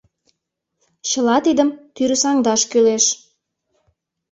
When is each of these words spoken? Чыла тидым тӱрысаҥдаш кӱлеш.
Чыла 1.09 1.37
тидым 1.45 1.69
тӱрысаҥдаш 1.95 2.61
кӱлеш. 2.71 3.05